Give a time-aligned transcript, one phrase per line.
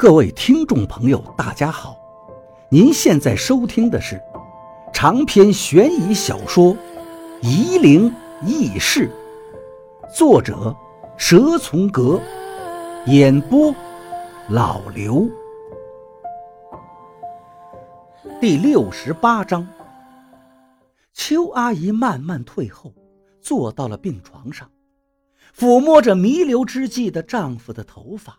[0.00, 1.94] 各位听众朋友，大家好！
[2.70, 4.18] 您现在收听的是
[4.94, 6.74] 长篇悬疑小说
[7.42, 8.10] 《夷陵
[8.46, 9.10] 轶事》，
[10.16, 10.74] 作者
[11.18, 12.18] 蛇从阁，
[13.08, 13.74] 演播
[14.48, 15.28] 老刘。
[18.40, 19.68] 第六十八章，
[21.12, 22.94] 邱阿姨慢慢退后，
[23.42, 24.70] 坐到了病床上，
[25.54, 28.38] 抚摸着弥留之际的丈夫的头发。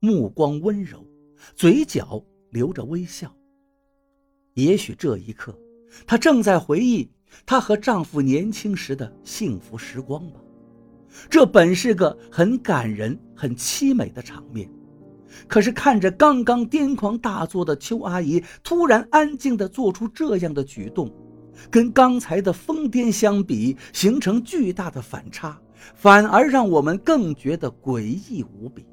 [0.00, 1.06] 目光温柔，
[1.54, 3.34] 嘴角留着微笑。
[4.54, 5.58] 也许这一刻，
[6.06, 7.10] 她正在回忆
[7.46, 10.40] 她和丈夫年轻时的幸福时光吧。
[11.30, 14.70] 这本是个很感人、很凄美的场面。
[15.48, 21.10] 可是看着刚刚癫狂大作的邱阿姨，突然安静地做出这样的举动，
[21.70, 25.60] 跟刚才的疯癫相比，形成巨大的反差，
[25.94, 28.84] 反而让我们更觉得诡异无比。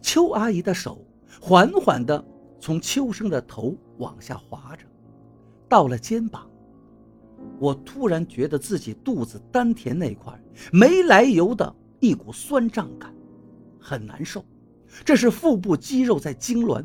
[0.00, 1.04] 邱阿姨的手
[1.40, 2.24] 缓缓地
[2.60, 4.84] 从秋生的头往下滑着，
[5.68, 6.48] 到了肩膀。
[7.60, 10.32] 我突然觉得自己肚子丹田那块
[10.72, 13.14] 没来由的一股酸胀感，
[13.78, 14.44] 很难受。
[15.04, 16.84] 这是腹部肌肉在痉挛。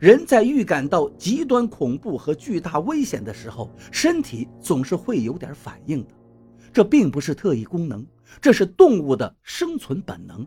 [0.00, 6.14] 人在预感到极端恐怖和巨大危险的时候，身体总是会有点反应的。
[6.72, 8.04] 这并不是特异功能，
[8.40, 10.46] 这是动物的生存本能。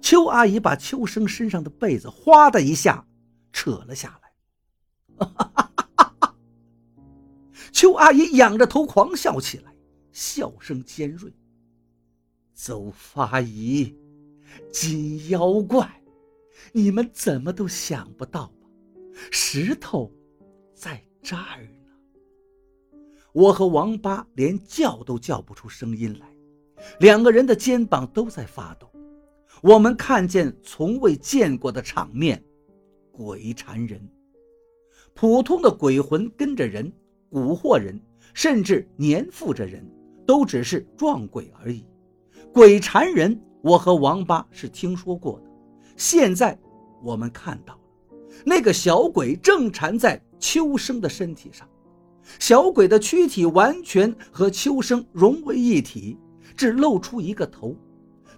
[0.00, 3.06] 邱阿姨把秋生身上的被子哗的一下
[3.52, 5.26] 扯了下来，
[7.72, 9.74] 邱阿姨仰着头狂笑起来，
[10.12, 11.32] 笑声尖锐。
[12.54, 13.96] 邹发姨，
[14.72, 16.02] 金妖怪，
[16.72, 18.68] 你们怎么都想不到吧？
[19.30, 20.12] 石头
[20.74, 21.70] 在这儿呢。
[23.32, 26.28] 我和王八连叫都叫不出声音来，
[26.98, 28.87] 两个人的肩膀都在发抖。
[29.62, 32.42] 我们看见从未见过的场面，
[33.10, 34.00] 鬼缠人。
[35.14, 36.92] 普通的鬼魂跟着人
[37.30, 38.00] 蛊惑人，
[38.34, 39.84] 甚至粘附着人，
[40.24, 41.84] 都只是撞鬼而已。
[42.52, 45.50] 鬼缠人，我和王八是听说过的。
[45.96, 46.56] 现在
[47.02, 51.68] 我们看到了，那个小鬼正缠在秋生的身体上，
[52.38, 56.16] 小鬼的躯体完全和秋生融为一体，
[56.56, 57.74] 只露出一个头。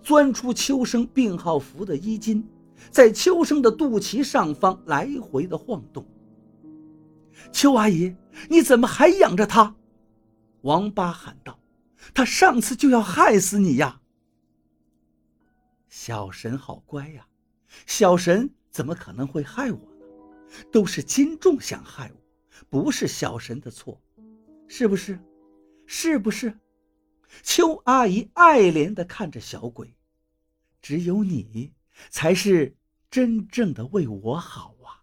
[0.03, 2.47] 钻出秋生病号服的衣襟，
[2.91, 6.06] 在秋生的肚脐上方来回的晃动。
[7.53, 8.15] 秋阿姨，
[8.49, 9.75] 你怎么还养着他？
[10.62, 11.59] 王八喊道
[12.12, 14.00] ：“他上次就要害死你呀！”
[15.88, 17.27] 小神好乖呀，
[17.87, 20.67] 小神怎么可能会害我呢？
[20.71, 22.21] 都是金仲想害我，
[22.69, 24.00] 不是小神的错，
[24.69, 25.19] 是不是？
[25.87, 26.56] 是不是？
[27.43, 29.95] 邱阿姨爱怜地看着小鬼，
[30.83, 31.73] 只有你
[32.11, 32.77] 才是
[33.11, 35.03] 真正的为我好啊！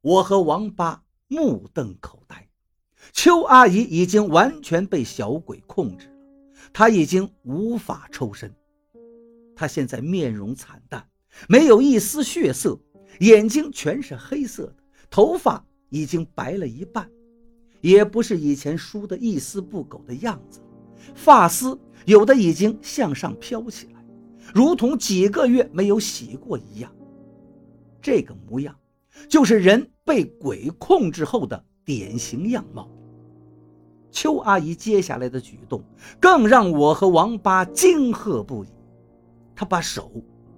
[0.00, 2.48] 我和王八目瞪口呆，
[3.12, 6.14] 邱阿姨已经完全被小鬼控制了，
[6.72, 8.54] 她已经无法抽身。
[9.56, 11.08] 她现在面容惨淡，
[11.48, 12.78] 没有一丝血色，
[13.20, 14.76] 眼睛全是黑色的，
[15.10, 17.10] 头发已经白了一半，
[17.80, 20.60] 也不是以前梳的一丝不苟的样子。
[21.14, 24.04] 发丝有的已经向上飘起来，
[24.54, 26.90] 如同几个月没有洗过一样。
[28.00, 28.74] 这个模样，
[29.28, 32.88] 就是人被鬼控制后的典型样貌。
[34.10, 35.82] 邱阿姨接下来的举动，
[36.18, 38.68] 更让我和王八惊喝不已。
[39.54, 40.10] 她把手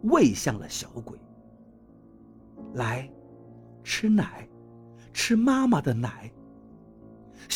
[0.03, 1.19] 喂向了小鬼，
[2.75, 3.11] 来，
[3.83, 4.49] 吃奶，
[5.12, 6.31] 吃妈妈的奶。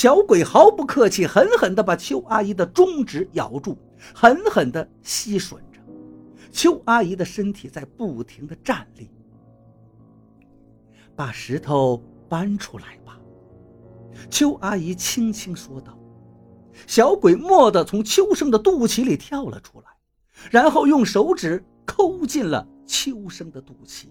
[0.05, 3.79] 小鬼毫不客气，狠狠地把邱阿姨的中指咬住，
[4.15, 5.81] 狠狠地吸吮着。
[6.53, 9.11] 邱阿姨的身体在不停地站立。
[11.17, 13.19] 把石头搬出来吧，
[14.29, 15.99] 邱阿姨轻轻说道。
[16.87, 19.87] 小鬼蓦地从秋生的肚脐里跳了出来，
[20.51, 24.09] 然后用手指抠进了秋生的肚脐，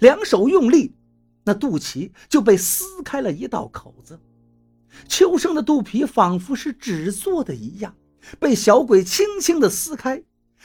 [0.00, 0.96] 两手用力，
[1.44, 4.18] 那肚脐就被撕开了一道口子。
[5.08, 7.94] 秋生的肚皮仿佛是纸做的一样，
[8.38, 10.22] 被小鬼轻轻地撕开，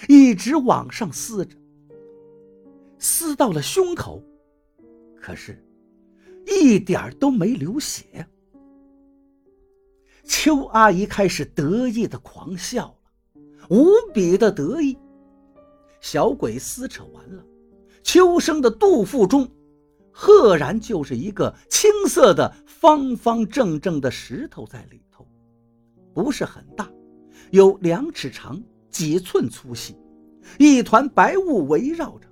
[0.08, 1.56] 一直往上撕着，
[3.00, 4.24] 撕到了胸口，
[5.22, 5.64] 可是，
[6.46, 8.28] 一点都没流血。
[10.24, 14.98] 邱阿姨开始得意的狂笑了，无比的得意。
[16.02, 17.44] 小鬼撕扯完了，
[18.04, 19.50] 秋生的肚腹中。
[20.18, 25.28] 赫然就是一个青色的方方正正的石头在里头，
[26.14, 26.90] 不是很大，
[27.52, 29.98] 有两尺长，几寸粗细，
[30.58, 32.30] 一团白雾围绕着。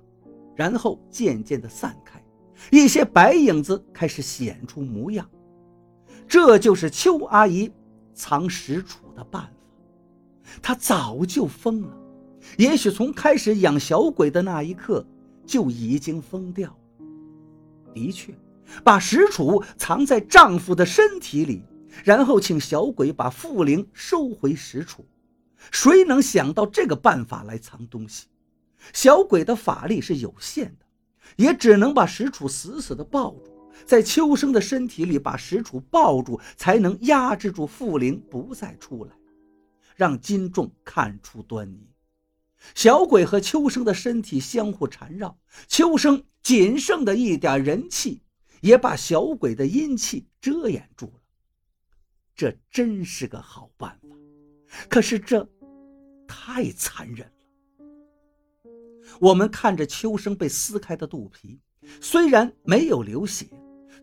[0.56, 2.24] 然后渐渐的散开，
[2.72, 5.28] 一些白影子开始显出模样。
[6.26, 7.70] 这就是邱阿姨
[8.14, 9.50] 藏石杵的办法。
[10.62, 11.94] 她早就疯了，
[12.56, 15.06] 也许从开始养小鬼的那一刻
[15.44, 16.76] 就已经疯掉了。
[17.94, 18.34] 的确，
[18.82, 21.62] 把石杵藏在丈夫的身体里，
[22.02, 25.04] 然后请小鬼把妇灵收回石杵。
[25.70, 28.26] 谁能想到这个办法来藏东西？
[28.92, 30.84] 小鬼的法力是有限的，
[31.36, 39.12] 也只能把石杵死死地抱住，在秋生的身体里把石杵抱住，才能压制住妇灵不再出来，
[39.96, 41.93] 让金仲看出端倪。
[42.74, 45.38] 小鬼和秋生的身体相互缠绕，
[45.68, 48.22] 秋生仅剩的一点人气
[48.60, 51.20] 也把小鬼的阴气遮掩住了。
[52.34, 54.16] 这真是个好办法，
[54.88, 55.48] 可是这
[56.26, 57.32] 太残忍了。
[59.20, 61.60] 我们看着秋生被撕开的肚皮，
[62.00, 63.46] 虽然没有流血，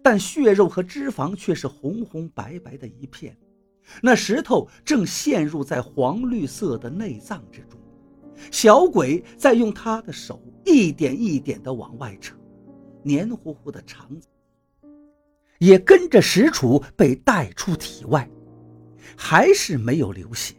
[0.01, 3.37] 但血肉和脂肪却是红红白白的一片。
[4.01, 7.77] 那石头正陷入在黄绿色的内脏之中，
[8.51, 12.36] 小鬼在用他的手一点一点地往外扯，
[13.04, 14.28] 黏糊糊的肠子
[15.60, 18.30] 也跟着石楚被带出体外，
[19.16, 20.56] 还是没有流血。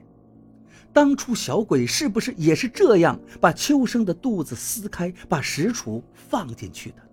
[0.93, 7.09] 当初小鬼是不是也是这样把秋生的肚子撕开，把石楚放进去的呢？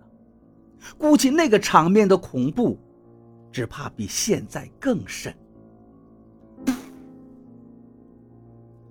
[0.97, 2.77] 估计那个场面的恐怖，
[3.51, 5.33] 只怕比现在更甚。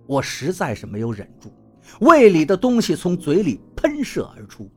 [0.07, 1.53] 我实在是没有忍住，
[2.01, 4.71] 胃里的东西从嘴里喷射而出。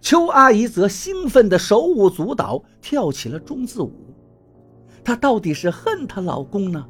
[0.00, 4.14] 邱阿姨则兴奋的手舞足蹈，跳起了中字舞。
[5.04, 6.84] 她到底是恨她老公呢，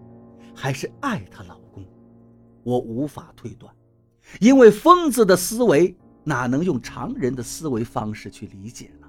[0.54, 1.84] 还是爱她老公？
[2.62, 3.74] 我无法推断，
[4.40, 9.06] 因为疯子的思维哪能用常人的思维方式去理解呢？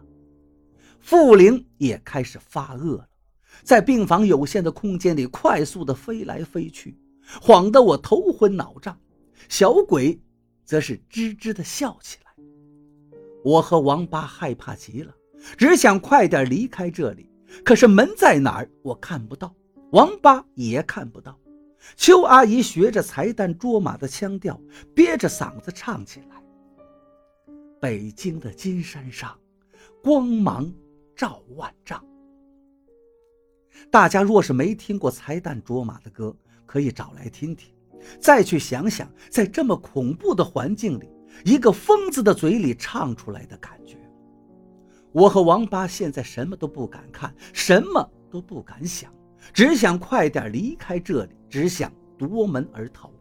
[1.00, 3.08] 傅灵也开始发恶了，
[3.64, 6.98] 在病房有限的空间里快速的飞来飞去，
[7.42, 8.98] 晃得我头昏脑胀。
[9.50, 10.20] 小鬼
[10.66, 12.32] 则是吱吱的笑起来。
[13.44, 15.14] 我和王八害怕极了，
[15.58, 17.30] 只想快点离开这里。
[17.64, 19.54] 可是门在哪儿，我看不到，
[19.92, 21.38] 王八也看不到。
[21.98, 24.60] 邱阿姨学着才旦捉马的腔调，
[24.96, 26.42] 憋着嗓子唱起来
[27.82, 29.38] ：“北京的金山上，
[30.02, 30.74] 光芒
[31.14, 32.04] 照万丈。”
[33.92, 36.34] 大家若是没听过才旦捉马的歌，
[36.66, 37.70] 可以找来听听，
[38.20, 41.08] 再去想想，在这么恐怖的环境里，
[41.44, 43.98] 一个疯子的嘴里唱出来的感觉。
[45.12, 49.12] 我和王八现在什么都不敢看，什么都不敢想。
[49.54, 53.12] 只想快点离开这里，只想夺门而逃，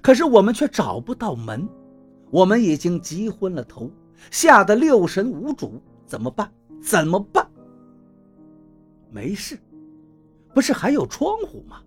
[0.00, 1.68] 可是我们却找不到门，
[2.30, 3.90] 我们已经急昏了头，
[4.30, 6.50] 吓得六神无主，怎么办？
[6.82, 7.46] 怎么办？
[9.10, 9.58] 没事，
[10.54, 11.82] 不是还有窗户吗？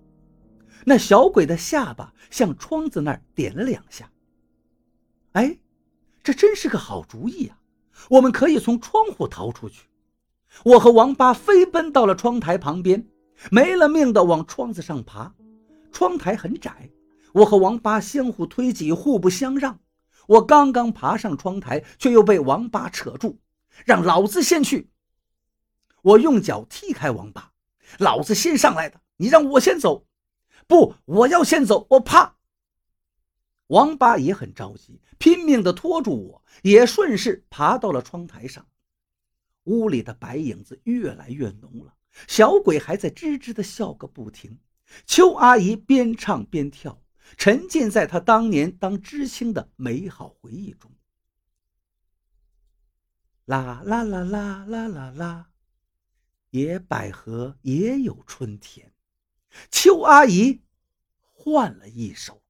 [0.85, 4.11] 那小鬼的下巴向窗子那儿点了两下。
[5.33, 5.57] 哎，
[6.23, 7.57] 这真是个好主意啊！
[8.09, 9.87] 我们可以从窗户逃出去。
[10.63, 13.07] 我和王八飞奔到了窗台旁边。
[13.51, 15.33] 没了命的往窗子上爬，
[15.91, 16.91] 窗台很窄，
[17.33, 19.79] 我和王八相互推挤，互不相让。
[20.27, 23.39] 我刚刚爬上窗台，却又被王八扯住，
[23.83, 24.89] 让老子先去。
[26.03, 27.51] 我用脚踢开王八，
[27.97, 30.05] 老子先上来的，你让我先走？
[30.67, 32.35] 不，我要先走，我怕。
[33.67, 38.67] 王八也很着急，拼命地拖住我，也顺势爬到了窗台上。
[39.63, 41.95] 屋里的白影子越来越浓了。
[42.27, 44.59] 小鬼还在吱吱的笑个不停，
[45.07, 47.01] 邱阿姨边唱边跳，
[47.37, 50.91] 沉浸在她当年当知青的美好回忆中。
[53.45, 55.49] 啦啦啦啦啦啦啦，
[56.51, 58.92] 野百合也有春天。
[59.71, 60.61] 邱阿姨
[61.33, 62.42] 换了一首。